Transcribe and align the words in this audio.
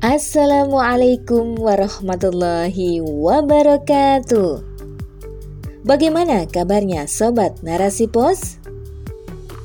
Assalamualaikum 0.00 1.60
warahmatullahi 1.60 3.04
wabarakatuh. 3.04 4.64
Bagaimana 5.84 6.48
kabarnya 6.48 7.04
sobat 7.04 7.60
Narasi 7.60 8.08
Pos? 8.08 8.56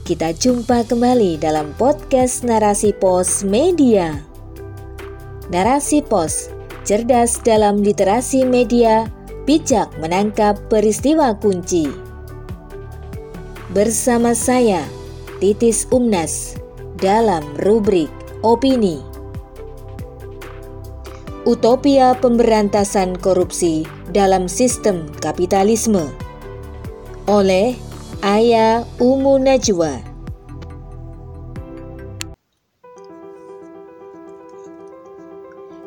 Kita 0.03 0.35
jumpa 0.35 0.91
kembali 0.91 1.39
dalam 1.39 1.71
podcast 1.79 2.43
Narasi 2.43 2.91
Pos 2.91 3.47
Media. 3.47 4.27
Narasi 5.55 6.03
Pos, 6.03 6.51
cerdas 6.83 7.39
dalam 7.39 7.79
literasi 7.79 8.43
media, 8.43 9.07
bijak 9.47 9.87
menangkap 10.03 10.59
peristiwa 10.67 11.31
kunci. 11.39 11.87
Bersama 13.71 14.35
saya, 14.35 14.83
Titis 15.39 15.87
Umnas, 15.95 16.59
dalam 16.99 17.47
rubrik 17.63 18.11
Opini. 18.43 19.14
Utopia 21.45 22.17
Pemberantasan 22.17 23.21
Korupsi 23.21 23.85
dalam 24.09 24.49
Sistem 24.49 25.05
Kapitalisme. 25.21 26.09
Oleh 27.29 27.77
Aya 28.25 28.81
Umu 28.97 29.37
Najwa. 29.37 30.01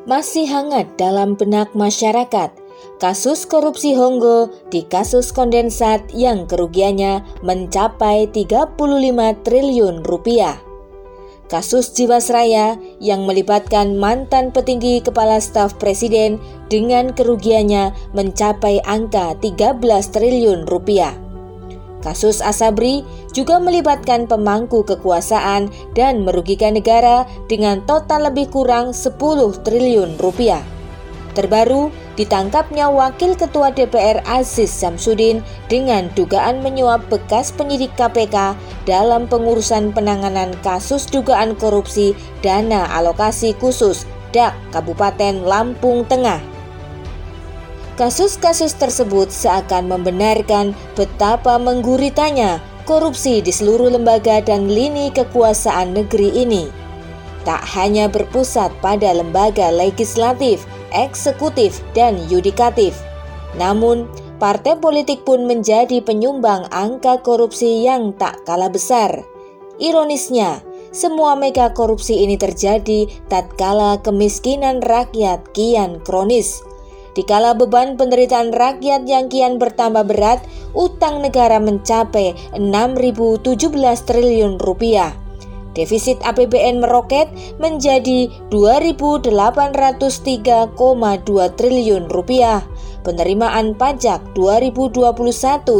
Masih 0.07 0.47
hangat 0.47 0.95
dalam 0.95 1.35
benak 1.35 1.75
masyarakat 1.75 2.55
kasus 3.03 3.43
korupsi 3.43 3.99
Honggo 3.99 4.55
di 4.71 4.87
kasus 4.87 5.35
kondensat 5.35 6.07
yang 6.15 6.47
kerugiannya 6.47 7.27
mencapai 7.43 8.31
35 8.31 8.79
triliun 9.43 10.07
rupiah 10.07 10.68
kasus 11.49 11.91
Jiwasraya 11.97 12.77
yang 13.01 13.25
melibatkan 13.25 13.97
mantan 13.97 14.53
petinggi 14.53 15.01
kepala 15.01 15.41
staf 15.41 15.75
presiden 15.81 16.37
dengan 16.69 17.11
kerugiannya 17.17 17.97
mencapai 18.13 18.85
angka 18.85 19.35
13 19.41 19.81
triliun 20.13 20.69
rupiah. 20.69 21.17
Kasus 21.99 22.39
Asabri 22.39 23.03
juga 23.35 23.59
melibatkan 23.59 24.31
pemangku 24.31 24.87
kekuasaan 24.87 25.67
dan 25.99 26.23
merugikan 26.23 26.79
negara 26.79 27.27
dengan 27.51 27.83
total 27.91 28.31
lebih 28.31 28.55
kurang 28.55 28.95
10 28.95 29.19
triliun 29.67 30.15
rupiah. 30.23 30.78
Terbaru, 31.39 31.95
ditangkapnya 32.19 32.91
Wakil 32.91 33.39
Ketua 33.39 33.71
DPR 33.71 34.27
Aziz 34.27 34.75
Samsudin 34.75 35.39
dengan 35.71 36.11
dugaan 36.19 36.67
menyuap 36.67 37.07
bekas 37.07 37.55
penyidik 37.55 37.95
KPK 37.95 38.59
dalam 38.91 39.31
pengurusan 39.31 39.95
penanganan 39.95 40.51
kasus 40.67 41.07
dugaan 41.07 41.55
korupsi 41.55 42.19
dana 42.43 42.91
alokasi 42.91 43.55
khusus 43.55 44.03
DAK 44.35 44.51
Kabupaten 44.75 45.47
Lampung 45.47 46.03
Tengah. 46.11 46.43
Kasus-kasus 47.95 48.75
tersebut 48.75 49.31
seakan 49.31 49.95
membenarkan 49.95 50.75
betapa 50.99 51.55
mengguritanya 51.63 52.59
korupsi 52.83 53.39
di 53.39 53.55
seluruh 53.55 53.95
lembaga 53.95 54.43
dan 54.43 54.67
lini 54.67 55.15
kekuasaan 55.15 55.95
negeri 55.95 56.35
ini. 56.35 56.67
Tak 57.47 57.63
hanya 57.79 58.11
berpusat 58.11 58.75
pada 58.83 59.15
lembaga 59.15 59.71
legislatif, 59.71 60.67
eksekutif, 60.93 61.81
dan 61.93 62.19
yudikatif. 62.29 62.97
Namun, 63.57 64.09
partai 64.37 64.77
politik 64.77 65.25
pun 65.25 65.45
menjadi 65.49 66.05
penyumbang 66.05 66.69
angka 66.69 67.21
korupsi 67.25 67.85
yang 67.85 68.13
tak 68.17 68.45
kalah 68.45 68.71
besar. 68.71 69.25
Ironisnya, 69.79 70.61
semua 70.91 71.37
mega 71.37 71.71
korupsi 71.73 72.25
ini 72.25 72.41
terjadi 72.41 73.07
tatkala 73.29 74.01
kemiskinan 74.01 74.81
rakyat 74.83 75.53
kian 75.53 76.01
kronis. 76.03 76.65
Dikala 77.13 77.55
beban 77.59 77.99
penderitaan 77.99 78.55
rakyat 78.55 79.03
yang 79.11 79.27
kian 79.27 79.59
bertambah 79.59 80.07
berat, 80.07 80.39
utang 80.73 81.19
negara 81.19 81.59
mencapai 81.59 82.35
6.017 82.55 83.43
triliun 84.07 84.57
rupiah 84.63 85.28
Defisit 85.79 86.19
APBN 86.27 86.83
meroket 86.83 87.31
menjadi 87.63 88.27
2.803,2 88.51 90.75
triliun 91.55 92.11
rupiah. 92.11 92.67
Penerimaan 93.07 93.79
pajak 93.79 94.35
2021 94.35 95.15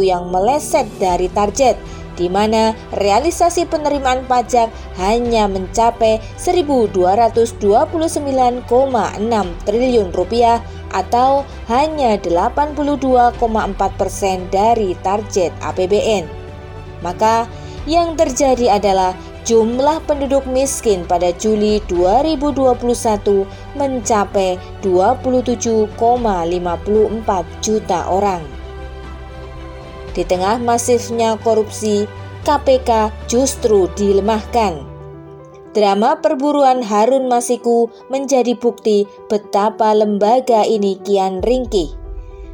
yang 0.07 0.31
meleset 0.31 0.87
dari 1.03 1.27
target 1.27 1.75
di 2.15 2.31
mana 2.31 2.71
realisasi 2.95 3.67
penerimaan 3.67 4.23
pajak 4.27 4.69
hanya 4.99 5.47
mencapai 5.47 6.19
1.229,6 6.35 8.67
triliun 9.67 10.11
rupiah 10.15 10.63
atau 10.95 11.43
hanya 11.71 12.17
82,4 12.19 13.99
persen 13.99 14.47
dari 14.51 14.95
target 14.99 15.51
APBN. 15.63 16.27
Maka 16.99 17.47
yang 17.87 18.19
terjadi 18.19 18.75
adalah 18.75 19.15
jumlah 19.49 20.05
penduduk 20.05 20.45
miskin 20.45 21.09
pada 21.09 21.33
Juli 21.33 21.81
2021 21.89 23.49
mencapai 23.73 24.61
27,54 24.85 27.65
juta 27.65 27.99
orang. 28.05 28.45
Di 30.13 30.21
tengah 30.21 30.61
masifnya 30.61 31.33
korupsi, 31.41 32.05
KPK 32.45 33.09
justru 33.25 33.89
dilemahkan. 33.97 34.85
Drama 35.73 36.21
perburuan 36.21 36.85
Harun 36.85 37.25
Masiku 37.25 37.89
menjadi 38.13 38.53
bukti 38.53 39.09
betapa 39.33 39.97
lembaga 39.97 40.61
ini 40.61 41.01
kian 41.01 41.41
ringkih. 41.41 41.97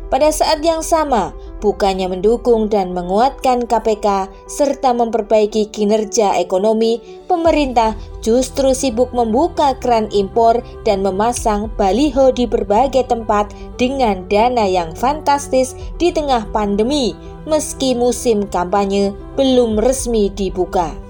Pada 0.08 0.32
saat 0.32 0.64
yang 0.64 0.80
sama, 0.80 1.36
bukannya 1.66 2.06
mendukung 2.06 2.70
dan 2.70 2.94
menguatkan 2.94 3.66
KPK 3.66 4.30
serta 4.46 4.94
memperbaiki 4.94 5.74
kinerja 5.74 6.38
ekonomi, 6.38 7.02
pemerintah 7.26 7.98
justru 8.22 8.78
sibuk 8.78 9.10
membuka 9.18 9.74
keran 9.82 10.06
impor 10.14 10.62
dan 10.86 11.02
memasang 11.02 11.74
baliho 11.74 12.30
di 12.30 12.46
berbagai 12.46 13.10
tempat 13.10 13.50
dengan 13.82 14.22
dana 14.30 14.70
yang 14.70 14.94
fantastis 14.94 15.74
di 15.98 16.14
tengah 16.14 16.46
pandemi, 16.54 17.18
meski 17.50 17.98
musim 17.98 18.46
kampanye 18.46 19.10
belum 19.34 19.82
resmi 19.82 20.30
dibuka. 20.30 21.05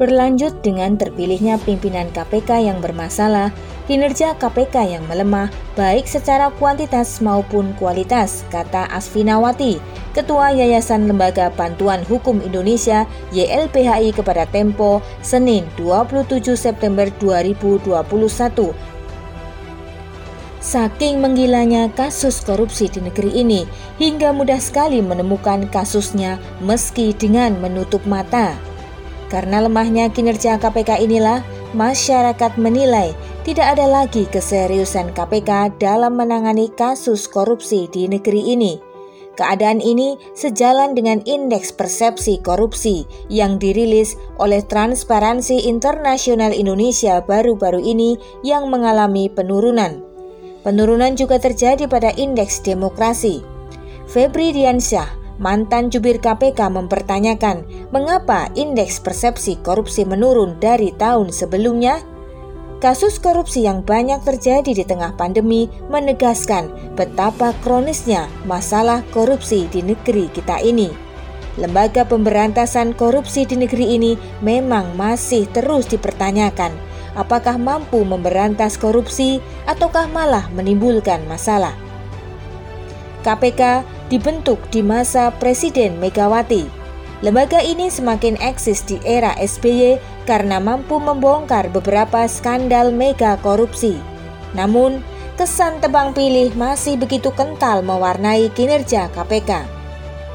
Berlanjut 0.00 0.64
dengan 0.64 0.96
terpilihnya 0.96 1.60
pimpinan 1.60 2.08
KPK 2.08 2.72
yang 2.72 2.80
bermasalah, 2.80 3.52
kinerja 3.84 4.32
KPK 4.40 4.96
yang 4.96 5.04
melemah 5.04 5.52
baik 5.76 6.08
secara 6.08 6.48
kuantitas 6.56 7.20
maupun 7.20 7.76
kualitas, 7.76 8.48
kata 8.48 8.88
Asfinawati, 8.96 9.76
Ketua 10.16 10.56
Yayasan 10.56 11.04
Lembaga 11.04 11.52
Bantuan 11.52 12.00
Hukum 12.08 12.40
Indonesia 12.40 13.04
YLPHI 13.28 14.16
kepada 14.16 14.48
Tempo, 14.48 15.04
Senin 15.20 15.68
27 15.76 16.56
September 16.56 17.04
2021. 17.20 18.72
Saking 20.64 21.20
menggilanya 21.20 21.92
kasus 21.92 22.40
korupsi 22.40 22.88
di 22.88 23.04
negeri 23.04 23.36
ini, 23.36 23.68
hingga 24.00 24.32
mudah 24.32 24.64
sekali 24.64 25.04
menemukan 25.04 25.68
kasusnya 25.68 26.40
meski 26.64 27.12
dengan 27.12 27.60
menutup 27.60 28.00
mata. 28.08 28.69
Karena 29.30 29.62
lemahnya 29.62 30.10
kinerja 30.10 30.58
KPK 30.58 31.06
inilah, 31.06 31.46
masyarakat 31.72 32.58
menilai 32.58 33.14
tidak 33.46 33.78
ada 33.78 33.86
lagi 33.86 34.26
keseriusan 34.26 35.14
KPK 35.14 35.78
dalam 35.78 36.18
menangani 36.18 36.66
kasus 36.74 37.30
korupsi 37.30 37.86
di 37.94 38.10
negeri 38.10 38.58
ini. 38.58 38.90
Keadaan 39.38 39.80
ini 39.80 40.18
sejalan 40.36 40.92
dengan 40.92 41.22
indeks 41.24 41.72
persepsi 41.72 42.42
korupsi 42.42 43.08
yang 43.32 43.56
dirilis 43.56 44.18
oleh 44.36 44.60
Transparansi 44.60 45.64
Internasional 45.64 46.52
Indonesia 46.52 47.22
baru-baru 47.24 47.80
ini 47.80 48.20
yang 48.44 48.68
mengalami 48.68 49.32
penurunan. 49.32 50.02
Penurunan 50.60 51.16
juga 51.16 51.40
terjadi 51.40 51.88
pada 51.88 52.12
indeks 52.20 52.60
demokrasi. 52.60 53.40
Febri 54.10 54.52
Diansyah, 54.52 55.19
mantan 55.40 55.88
jubir 55.88 56.20
KPK 56.20 56.68
mempertanyakan 56.68 57.64
mengapa 57.90 58.52
indeks 58.52 59.00
persepsi 59.00 59.56
korupsi 59.64 60.04
menurun 60.04 60.60
dari 60.60 60.92
tahun 60.94 61.32
sebelumnya. 61.32 62.04
Kasus 62.80 63.20
korupsi 63.20 63.64
yang 63.68 63.84
banyak 63.84 64.24
terjadi 64.24 64.72
di 64.72 64.84
tengah 64.84 65.12
pandemi 65.16 65.68
menegaskan 65.92 66.96
betapa 66.96 67.52
kronisnya 67.60 68.28
masalah 68.48 69.04
korupsi 69.12 69.68
di 69.68 69.84
negeri 69.84 70.32
kita 70.32 70.60
ini. 70.64 70.88
Lembaga 71.60 72.08
pemberantasan 72.08 72.96
korupsi 72.96 73.44
di 73.44 73.56
negeri 73.58 74.00
ini 74.00 74.12
memang 74.40 74.96
masih 74.96 75.44
terus 75.52 75.88
dipertanyakan 75.92 76.72
apakah 77.18 77.58
mampu 77.58 78.02
memberantas 78.06 78.78
korupsi 78.78 79.42
ataukah 79.66 80.06
malah 80.10 80.46
menimbulkan 80.54 81.24
masalah. 81.26 81.74
KPK 83.20 83.84
dibentuk 84.10 84.58
di 84.74 84.82
masa 84.82 85.30
Presiden 85.30 85.96
Megawati. 86.02 86.66
Lembaga 87.22 87.62
ini 87.62 87.86
semakin 87.86 88.34
eksis 88.42 88.82
di 88.82 88.98
era 89.06 89.32
SBY 89.38 90.02
karena 90.26 90.58
mampu 90.58 90.98
membongkar 90.98 91.70
beberapa 91.70 92.26
skandal 92.26 92.90
mega 92.90 93.38
korupsi. 93.38 93.96
Namun, 94.52 95.00
kesan 95.38 95.78
tebang 95.78 96.10
pilih 96.10 96.50
masih 96.58 96.98
begitu 96.98 97.30
kental 97.32 97.86
mewarnai 97.86 98.50
kinerja 98.52 99.08
KPK. 99.14 99.62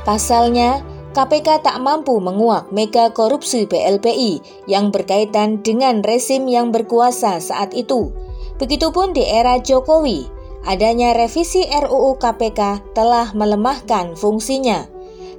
Pasalnya, 0.07 0.79
KPK 1.17 1.63
tak 1.65 1.77
mampu 1.81 2.19
menguak 2.21 2.69
mega 2.75 3.09
korupsi 3.11 3.65
BLPI 3.65 4.63
yang 4.69 4.91
berkaitan 4.91 5.63
dengan 5.63 6.03
resim 6.05 6.45
yang 6.45 6.69
berkuasa 6.69 7.41
saat 7.41 7.73
itu. 7.73 8.13
Begitupun 8.61 9.11
di 9.11 9.25
era 9.25 9.59
Jokowi, 9.59 10.34
adanya 10.65 11.13
revisi 11.13 11.63
RUU 11.69 12.17
KPK 12.17 12.93
telah 12.97 13.31
melemahkan 13.37 14.17
fungsinya. 14.17 14.89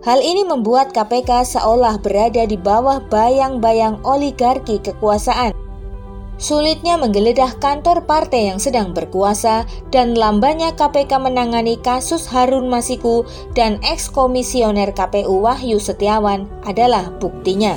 Hal 0.06 0.22
ini 0.22 0.46
membuat 0.46 0.94
KPK 0.94 1.58
seolah 1.58 1.98
berada 1.98 2.46
di 2.46 2.54
bawah 2.54 3.02
bayang-bayang 3.10 3.98
oligarki 4.06 4.78
kekuasaan. 4.78 5.50
Sulitnya 6.36 7.00
menggeledah 7.00 7.56
kantor 7.58 8.04
partai 8.04 8.52
yang 8.52 8.60
sedang 8.60 8.92
berkuasa 8.92 9.64
dan 9.88 10.12
lambannya 10.12 10.76
KPK 10.76 11.16
menangani 11.16 11.80
kasus 11.80 12.28
Harun 12.28 12.68
Masiku 12.68 13.24
dan 13.56 13.80
eks-komisioner 13.80 14.92
KPU 14.92 15.40
Wahyu 15.42 15.80
Setiawan 15.80 16.44
adalah 16.68 17.08
buktinya. 17.16 17.74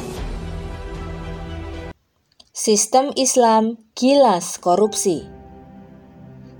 Sistem 2.51 3.15
Islam 3.15 3.79
gilas 3.95 4.59
korupsi. 4.59 5.38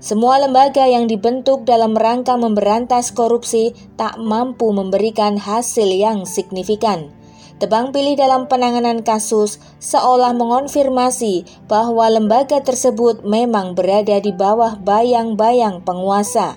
Semua 0.00 0.40
lembaga 0.40 0.88
yang 0.88 1.04
dibentuk 1.04 1.68
dalam 1.68 1.92
rangka 1.92 2.32
memberantas 2.40 3.12
korupsi 3.12 3.76
tak 4.00 4.16
mampu 4.16 4.72
memberikan 4.72 5.36
hasil 5.36 5.92
yang 5.92 6.24
signifikan. 6.24 7.12
Tebang 7.60 7.92
pilih 7.92 8.16
dalam 8.16 8.48
penanganan 8.48 9.04
kasus 9.04 9.60
seolah 9.76 10.32
mengonfirmasi 10.32 11.44
bahwa 11.68 12.08
lembaga 12.08 12.64
tersebut 12.64 13.28
memang 13.28 13.76
berada 13.76 14.16
di 14.16 14.32
bawah 14.32 14.80
bayang-bayang 14.80 15.84
penguasa. 15.84 16.56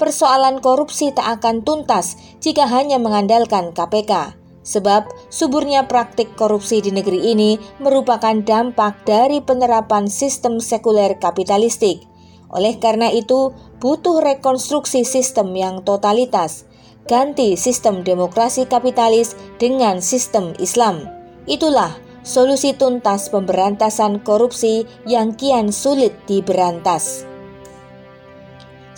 Persoalan 0.00 0.64
korupsi 0.64 1.12
tak 1.12 1.44
akan 1.44 1.60
tuntas 1.60 2.16
jika 2.40 2.64
hanya 2.64 2.96
mengandalkan 2.96 3.76
KPK 3.76 4.40
sebab 4.60 5.08
suburnya 5.28 5.88
praktik 5.88 6.36
korupsi 6.36 6.84
di 6.84 6.92
negeri 6.92 7.32
ini 7.32 7.60
merupakan 7.80 8.36
dampak 8.40 9.04
dari 9.08 9.40
penerapan 9.40 10.08
sistem 10.08 10.60
sekuler 10.60 11.16
kapitalistik. 11.16 12.09
Oleh 12.50 12.82
karena 12.82 13.10
itu, 13.14 13.54
butuh 13.78 14.18
rekonstruksi 14.18 15.06
sistem 15.06 15.54
yang 15.54 15.86
totalitas, 15.86 16.66
ganti 17.06 17.54
sistem 17.54 18.02
demokrasi 18.02 18.66
kapitalis 18.66 19.38
dengan 19.62 20.02
sistem 20.02 20.54
Islam. 20.58 21.06
Itulah 21.46 21.94
solusi 22.26 22.74
tuntas 22.76 23.30
pemberantasan 23.30 24.20
korupsi 24.20 24.84
yang 25.06 25.34
kian 25.38 25.70
sulit 25.70 26.12
diberantas. 26.26 27.24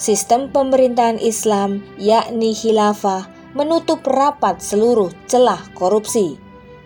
Sistem 0.00 0.50
pemerintahan 0.50 1.20
Islam, 1.22 1.84
yakni 2.00 2.56
khilafah, 2.56 3.30
menutup 3.54 4.02
rapat 4.08 4.58
seluruh 4.58 5.12
celah 5.30 5.60
korupsi. 5.76 6.40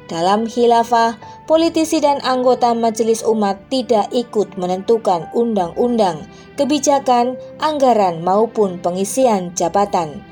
Dalam 0.07 0.47
khilafah, 0.47 1.19
politisi 1.51 1.99
dan 1.99 2.23
anggota 2.23 2.71
majelis 2.79 3.27
umat 3.27 3.59
tidak 3.67 4.07
ikut 4.15 4.55
menentukan 4.55 5.27
undang-undang, 5.35 6.23
kebijakan, 6.55 7.35
anggaran 7.59 8.23
maupun 8.23 8.79
pengisian 8.79 9.51
jabatan. 9.59 10.23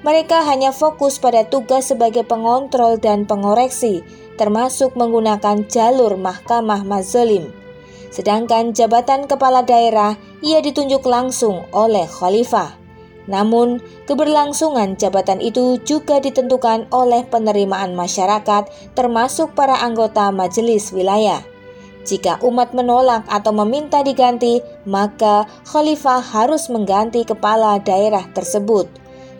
Mereka 0.00 0.48
hanya 0.48 0.74
fokus 0.74 1.20
pada 1.20 1.46
tugas 1.46 1.92
sebagai 1.92 2.26
pengontrol 2.26 2.98
dan 2.98 3.28
pengoreksi, 3.28 4.02
termasuk 4.40 4.96
menggunakan 4.96 5.68
jalur 5.68 6.16
mahkamah 6.16 6.82
mazolim. 6.82 7.52
Sedangkan 8.10 8.74
jabatan 8.74 9.30
kepala 9.30 9.62
daerah 9.62 10.18
ia 10.42 10.58
ditunjuk 10.58 11.06
langsung 11.06 11.68
oleh 11.70 12.08
khalifah. 12.08 12.79
Namun, 13.28 13.82
keberlangsungan 14.08 14.96
jabatan 14.96 15.44
itu 15.44 15.76
juga 15.84 16.22
ditentukan 16.22 16.88
oleh 16.94 17.26
penerimaan 17.28 17.92
masyarakat, 17.92 18.70
termasuk 18.96 19.52
para 19.52 19.76
anggota 19.80 20.32
majelis 20.32 20.94
wilayah. 20.94 21.44
Jika 22.00 22.40
umat 22.40 22.72
menolak 22.72 23.28
atau 23.28 23.52
meminta 23.52 24.00
diganti, 24.00 24.64
maka 24.88 25.44
khalifah 25.68 26.24
harus 26.24 26.72
mengganti 26.72 27.28
kepala 27.28 27.76
daerah 27.76 28.24
tersebut. 28.32 28.88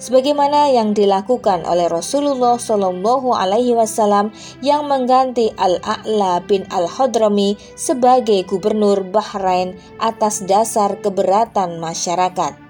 Sebagaimana 0.01 0.73
yang 0.73 0.97
dilakukan 0.97 1.69
oleh 1.69 1.85
Rasulullah 1.85 2.57
Shallallahu 2.57 3.37
Alaihi 3.37 3.77
Wasallam 3.77 4.33
yang 4.65 4.89
mengganti 4.89 5.53
Al-A'la 5.61 6.41
bin 6.49 6.65
Al-Hadrami 6.73 7.61
sebagai 7.77 8.49
gubernur 8.49 9.05
Bahrain 9.05 9.77
atas 10.01 10.41
dasar 10.49 10.97
keberatan 11.05 11.77
masyarakat. 11.85 12.70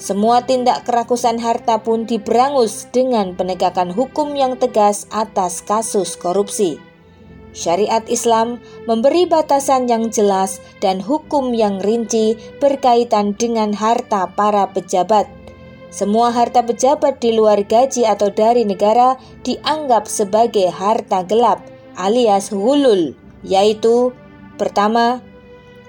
Semua 0.00 0.42
tindak 0.42 0.88
kerakusan 0.88 1.38
harta 1.38 1.80
pun 1.80 2.08
diberangus 2.08 2.90
dengan 2.90 3.36
penegakan 3.38 3.92
hukum 3.92 4.34
yang 4.34 4.58
tegas 4.58 5.06
atas 5.12 5.62
kasus 5.62 6.18
korupsi. 6.18 6.80
Syariat 7.52 8.02
Islam 8.08 8.64
memberi 8.88 9.28
batasan 9.28 9.84
yang 9.84 10.08
jelas 10.08 10.58
dan 10.80 11.04
hukum 11.04 11.52
yang 11.52 11.84
rinci 11.84 12.40
berkaitan 12.58 13.36
dengan 13.36 13.76
harta 13.76 14.32
para 14.32 14.72
pejabat. 14.72 15.28
Semua 15.92 16.32
harta 16.32 16.64
pejabat 16.64 17.20
di 17.20 17.36
luar 17.36 17.60
gaji 17.68 18.08
atau 18.08 18.32
dari 18.32 18.64
negara 18.64 19.20
dianggap 19.44 20.08
sebagai 20.08 20.72
harta 20.72 21.20
gelap 21.28 21.60
alias 22.00 22.48
hulul, 22.48 23.12
yaitu 23.44 24.16
pertama, 24.56 25.20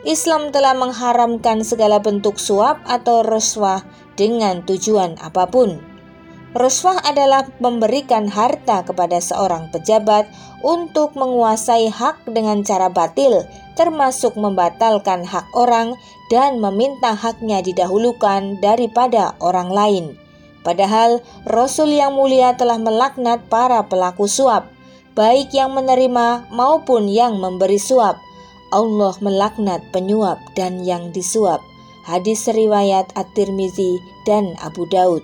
Islam 0.03 0.51
telah 0.51 0.75
mengharamkan 0.75 1.63
segala 1.63 1.95
bentuk 2.03 2.35
suap 2.35 2.83
atau 2.83 3.23
rasuah 3.23 3.87
dengan 4.19 4.59
tujuan 4.67 5.15
apa 5.23 5.47
pun. 5.47 5.79
Rasuah 6.51 7.07
adalah 7.07 7.47
memberikan 7.63 8.27
harta 8.27 8.83
kepada 8.83 9.23
seorang 9.23 9.71
pejabat 9.71 10.27
untuk 10.59 11.15
menguasai 11.15 11.87
hak 11.87 12.27
dengan 12.29 12.67
cara 12.67 12.91
batil, 12.91 13.47
termasuk 13.79 14.35
membatalkan 14.35 15.23
hak 15.23 15.47
orang 15.55 15.95
dan 16.27 16.59
meminta 16.59 17.15
haknya 17.15 17.63
didahulukan 17.63 18.59
daripada 18.59 19.39
orang 19.39 19.71
lain. 19.71 20.05
Padahal 20.67 21.23
Rasul 21.47 21.95
yang 21.95 22.11
mulia 22.11 22.53
telah 22.59 22.75
melaknat 22.75 23.47
para 23.47 23.79
pelaku 23.87 24.27
suap, 24.27 24.67
baik 25.15 25.55
yang 25.55 25.71
menerima 25.71 26.51
maupun 26.51 27.07
yang 27.07 27.39
memberi 27.39 27.79
suap 27.79 28.19
Allah 28.73 29.13
melaknat 29.21 29.85
penyuap 29.93 30.41
dan 30.57 30.81
yang 30.81 31.13
disuap. 31.13 31.61
Hadis 32.09 32.49
riwayat 32.49 33.13
At-Tirmizi 33.13 34.01
dan 34.25 34.57
Abu 34.59 34.89
Daud. 34.89 35.21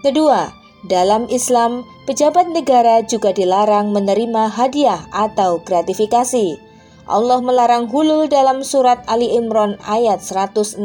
Kedua, 0.00 0.50
dalam 0.88 1.30
Islam, 1.30 1.86
pejabat 2.08 2.50
negara 2.50 3.04
juga 3.04 3.30
dilarang 3.30 3.94
menerima 3.94 4.50
hadiah 4.50 5.06
atau 5.14 5.62
gratifikasi. 5.62 6.58
Allah 7.06 7.38
melarang 7.44 7.92
hulul 7.92 8.26
dalam 8.26 8.64
surat 8.64 9.04
Ali 9.06 9.30
Imran 9.30 9.78
ayat 9.84 10.24
161. 10.24 10.80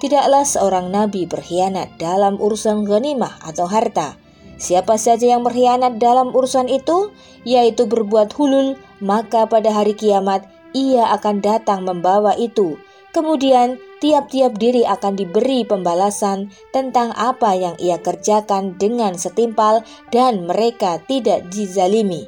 Tidaklah 0.00 0.44
seorang 0.46 0.88
nabi 0.88 1.28
berkhianat 1.28 1.98
dalam 1.98 2.38
urusan 2.38 2.86
ghanimah 2.86 3.42
atau 3.44 3.66
harta. 3.66 4.21
Siapa 4.60 4.94
saja 5.00 5.34
yang 5.36 5.42
berkhianat 5.42 5.98
dalam 5.98 6.30
urusan 6.30 6.70
itu, 6.70 7.10
yaitu 7.42 7.88
berbuat 7.88 8.32
hulul, 8.36 8.78
maka 9.02 9.48
pada 9.48 9.74
hari 9.74 9.92
kiamat 9.96 10.46
ia 10.72 11.08
akan 11.12 11.44
datang 11.44 11.84
membawa 11.84 12.32
itu. 12.38 12.78
Kemudian 13.12 13.76
tiap-tiap 14.00 14.56
diri 14.56 14.88
akan 14.88 15.20
diberi 15.20 15.68
pembalasan 15.68 16.48
tentang 16.72 17.12
apa 17.12 17.52
yang 17.52 17.76
ia 17.76 18.00
kerjakan 18.00 18.80
dengan 18.80 19.20
setimpal 19.20 19.84
dan 20.08 20.48
mereka 20.48 20.96
tidak 21.04 21.44
dizalimi. 21.52 22.24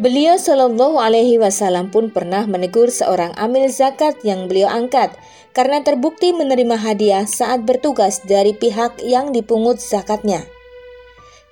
Beliau 0.00 0.40
Shallallahu 0.40 0.96
Alaihi 0.96 1.36
Wasallam 1.36 1.92
pun 1.92 2.08
pernah 2.08 2.48
menegur 2.48 2.88
seorang 2.88 3.36
amil 3.36 3.68
zakat 3.68 4.16
yang 4.24 4.48
beliau 4.48 4.70
angkat 4.70 5.12
karena 5.52 5.84
terbukti 5.84 6.32
menerima 6.32 6.80
hadiah 6.80 7.28
saat 7.28 7.68
bertugas 7.68 8.24
dari 8.24 8.56
pihak 8.56 9.04
yang 9.04 9.36
dipungut 9.36 9.82
zakatnya. 9.82 10.48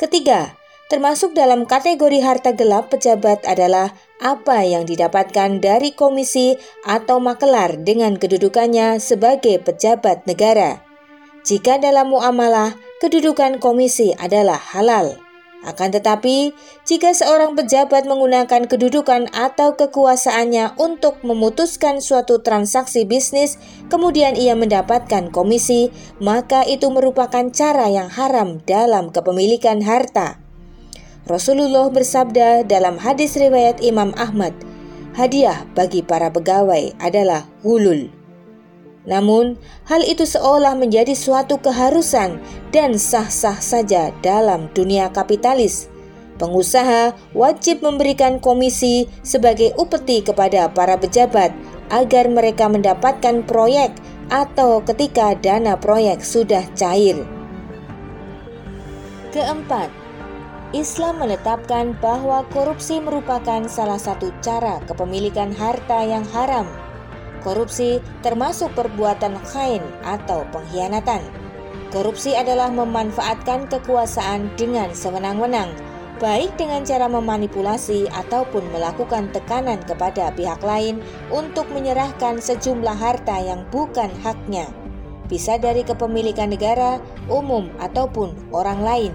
Ketiga, 0.00 0.56
termasuk 0.88 1.36
dalam 1.36 1.68
kategori 1.68 2.24
harta 2.24 2.56
gelap 2.56 2.88
pejabat 2.88 3.44
adalah 3.44 3.92
apa 4.16 4.64
yang 4.64 4.88
didapatkan 4.88 5.60
dari 5.60 5.92
komisi 5.92 6.56
atau 6.88 7.20
makelar 7.20 7.76
dengan 7.84 8.16
kedudukannya 8.16 8.96
sebagai 8.96 9.60
pejabat 9.60 10.24
negara. 10.24 10.80
Jika 11.44 11.76
dalam 11.76 12.16
muamalah, 12.16 12.80
kedudukan 13.04 13.60
komisi 13.60 14.16
adalah 14.16 14.56
halal. 14.56 15.20
Akan 15.60 15.92
tetapi, 15.92 16.56
jika 16.88 17.12
seorang 17.12 17.52
pejabat 17.52 18.08
menggunakan 18.08 18.64
kedudukan 18.64 19.28
atau 19.28 19.76
kekuasaannya 19.76 20.80
untuk 20.80 21.20
memutuskan 21.20 22.00
suatu 22.00 22.40
transaksi 22.40 23.04
bisnis, 23.04 23.60
kemudian 23.92 24.40
ia 24.40 24.56
mendapatkan 24.56 25.28
komisi, 25.28 25.92
maka 26.16 26.64
itu 26.64 26.88
merupakan 26.88 27.44
cara 27.52 27.92
yang 27.92 28.08
haram 28.08 28.64
dalam 28.64 29.12
kepemilikan 29.12 29.84
harta. 29.84 30.40
Rasulullah 31.28 31.92
bersabda 31.92 32.64
dalam 32.64 32.96
hadis 32.96 33.36
riwayat 33.36 33.84
Imam 33.84 34.16
Ahmad, 34.16 34.56
hadiah 35.12 35.68
bagi 35.76 36.00
para 36.00 36.32
pegawai 36.32 36.96
adalah 36.96 37.44
hulul. 37.60 38.19
Namun, 39.08 39.56
hal 39.88 40.04
itu 40.04 40.28
seolah 40.28 40.76
menjadi 40.76 41.16
suatu 41.16 41.56
keharusan 41.56 42.36
dan 42.68 43.00
sah-sah 43.00 43.56
saja 43.56 44.12
dalam 44.20 44.68
dunia 44.76 45.08
kapitalis. 45.08 45.88
Pengusaha 46.36 47.12
wajib 47.36 47.84
memberikan 47.84 48.40
komisi 48.40 49.08
sebagai 49.20 49.76
upeti 49.76 50.24
kepada 50.24 50.72
para 50.72 50.96
pejabat 50.96 51.52
agar 51.92 52.28
mereka 52.32 52.68
mendapatkan 52.68 53.44
proyek 53.44 53.92
atau 54.32 54.80
ketika 54.84 55.36
dana 55.36 55.76
proyek 55.76 56.24
sudah 56.24 56.64
cair. 56.76 57.24
Keempat, 59.36 59.92
Islam 60.72 61.20
menetapkan 61.20 61.98
bahwa 61.98 62.46
korupsi 62.52 63.02
merupakan 63.02 63.66
salah 63.68 63.98
satu 63.98 64.32
cara 64.40 64.80
kepemilikan 64.86 65.52
harta 65.52 66.06
yang 66.06 66.24
haram 66.30 66.89
Korupsi 67.40 68.04
termasuk 68.20 68.72
perbuatan 68.76 69.40
khain 69.48 69.80
atau 70.04 70.44
pengkhianatan. 70.52 71.24
Korupsi 71.90 72.38
adalah 72.38 72.70
memanfaatkan 72.70 73.66
kekuasaan 73.66 74.54
dengan 74.54 74.94
sewenang-wenang, 74.94 75.74
baik 76.22 76.54
dengan 76.54 76.86
cara 76.86 77.10
memanipulasi 77.10 78.06
ataupun 78.12 78.62
melakukan 78.70 79.26
tekanan 79.34 79.82
kepada 79.88 80.30
pihak 80.36 80.62
lain 80.62 81.02
untuk 81.34 81.66
menyerahkan 81.74 82.38
sejumlah 82.38 82.94
harta 82.94 83.42
yang 83.42 83.66
bukan 83.74 84.12
haknya, 84.22 84.70
bisa 85.26 85.58
dari 85.58 85.82
kepemilikan 85.82 86.54
negara, 86.54 87.02
umum, 87.26 87.66
ataupun 87.82 88.36
orang 88.54 88.84
lain. 88.84 89.12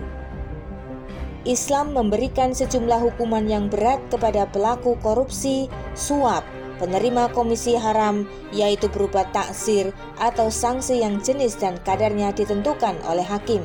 Islam 1.45 1.93
memberikan 1.93 2.57
sejumlah 2.57 2.97
hukuman 3.05 3.45
yang 3.45 3.69
berat 3.69 4.01
kepada 4.09 4.49
pelaku 4.49 4.97
korupsi, 4.99 5.69
suap, 5.93 6.41
penerima 6.77 7.31
komisi 7.31 7.75
haram 7.79 8.27
yaitu 8.51 8.91
berupa 8.91 9.23
taksir 9.31 9.95
atau 10.19 10.51
sanksi 10.51 11.01
yang 11.01 11.19
jenis 11.23 11.55
dan 11.59 11.79
kadarnya 11.83 12.31
ditentukan 12.35 12.95
oleh 13.07 13.23
hakim. 13.23 13.63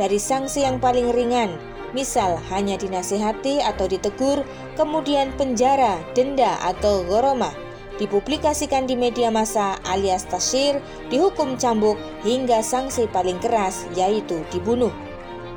Dari 0.00 0.16
sanksi 0.16 0.64
yang 0.64 0.80
paling 0.80 1.12
ringan, 1.12 1.60
misal 1.92 2.40
hanya 2.48 2.80
dinasihati 2.80 3.60
atau 3.60 3.84
ditegur, 3.84 4.46
kemudian 4.78 5.34
penjara, 5.36 6.00
denda 6.16 6.56
atau 6.64 7.04
goromah, 7.04 7.52
dipublikasikan 8.00 8.88
di 8.88 8.96
media 8.96 9.28
massa 9.28 9.76
alias 9.84 10.24
tasyir, 10.24 10.80
dihukum 11.12 11.60
cambuk 11.60 12.00
hingga 12.24 12.64
sanksi 12.64 13.04
paling 13.12 13.36
keras 13.44 13.84
yaitu 13.92 14.40
dibunuh. 14.48 14.92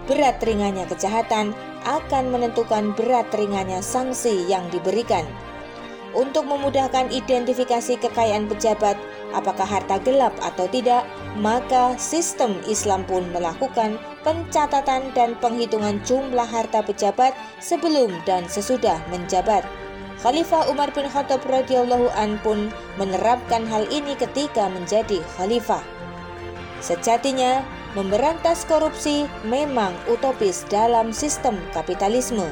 Berat 0.03 0.43
ringannya 0.43 0.83
kejahatan 0.91 1.55
akan 1.87 2.23
menentukan 2.35 2.91
berat 2.99 3.31
ringannya 3.31 3.79
sanksi 3.79 4.43
yang 4.51 4.67
diberikan 4.67 5.23
untuk 6.13 6.45
memudahkan 6.45 7.09
identifikasi 7.09 7.97
kekayaan 7.97 8.45
pejabat, 8.45 8.97
apakah 9.33 9.65
harta 9.65 9.97
gelap 10.01 10.33
atau 10.45 10.69
tidak, 10.69 11.05
maka 11.37 11.97
sistem 11.97 12.61
Islam 12.69 13.01
pun 13.09 13.25
melakukan 13.33 13.97
pencatatan 14.21 15.11
dan 15.17 15.35
penghitungan 15.41 15.99
jumlah 16.05 16.45
harta 16.45 16.85
pejabat 16.85 17.33
sebelum 17.59 18.13
dan 18.23 18.45
sesudah 18.45 19.01
menjabat. 19.09 19.65
Khalifah 20.21 20.71
Umar 20.71 20.93
bin 20.95 21.09
Khattab 21.09 21.43
radhiyallahu 21.43 22.07
an 22.15 22.39
pun 22.45 22.71
menerapkan 22.95 23.67
hal 23.67 23.83
ini 23.91 24.15
ketika 24.15 24.71
menjadi 24.71 25.19
khalifah. 25.35 25.83
Sejatinya, 26.79 27.65
memberantas 27.97 28.63
korupsi 28.63 29.27
memang 29.43 29.91
utopis 30.07 30.63
dalam 30.69 31.11
sistem 31.11 31.59
kapitalisme. 31.71 32.45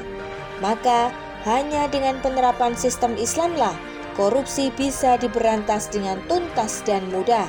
Maka, 0.59 1.09
hanya 1.47 1.89
dengan 1.89 2.21
penerapan 2.21 2.77
sistem 2.77 3.17
Islamlah 3.17 3.73
korupsi 4.13 4.69
bisa 4.75 5.15
diberantas 5.17 5.87
dengan 5.89 6.19
tuntas 6.27 6.83
dan 6.83 7.07
mudah 7.09 7.47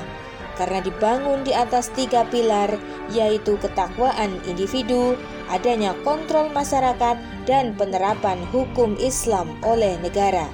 karena 0.57 0.79
dibangun 0.85 1.41
di 1.41 1.53
atas 1.53 1.89
tiga 1.93 2.25
pilar 2.29 2.69
yaitu 3.11 3.57
ketakwaan 3.57 4.37
individu, 4.45 5.17
adanya 5.49 5.97
kontrol 6.05 6.49
masyarakat, 6.53 7.17
dan 7.49 7.75
penerapan 7.75 8.39
hukum 8.53 8.95
Islam 9.01 9.51
oleh 9.65 9.97
negara. 9.99 10.47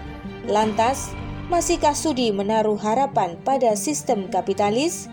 Lantas, 0.50 1.14
masihkah 1.52 1.94
Sudi 1.94 2.34
menaruh 2.34 2.80
harapan 2.80 3.38
pada 3.44 3.76
sistem 3.78 4.32
kapitalis? 4.32 5.12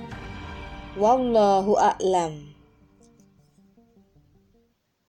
Wallahu 0.96 1.76
a'lam. 1.76 2.45